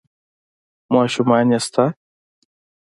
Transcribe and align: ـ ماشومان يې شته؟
ـ 0.87 0.91
ماشومان 0.93 1.45
يې 1.53 1.59
شته؟ 1.65 1.85